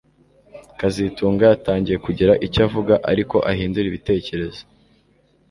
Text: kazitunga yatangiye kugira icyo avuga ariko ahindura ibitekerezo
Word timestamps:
kazitunga 0.79 1.43
yatangiye 1.51 1.97
kugira 2.05 2.31
icyo 2.45 2.59
avuga 2.67 2.93
ariko 3.11 3.35
ahindura 3.51 3.85
ibitekerezo 3.87 4.61